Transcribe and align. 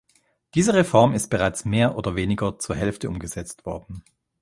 Diese 0.55 0.73
Reform 0.73 1.13
ist 1.13 1.29
bereits 1.29 1.63
mehr 1.63 1.95
oder 1.95 2.15
weniger 2.15 2.57
zur 2.57 2.75
Hälfte 2.75 3.07
umgesetzt 3.07 3.67
worden. 3.67 4.03